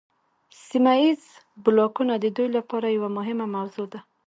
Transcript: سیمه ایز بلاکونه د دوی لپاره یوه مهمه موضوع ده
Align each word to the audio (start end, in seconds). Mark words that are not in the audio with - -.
سیمه 0.67 0.93
ایز 1.01 1.21
بلاکونه 1.63 2.13
د 2.19 2.25
دوی 2.35 2.49
لپاره 2.57 2.87
یوه 2.95 3.09
مهمه 3.17 3.45
موضوع 3.55 3.87
ده 3.93 3.99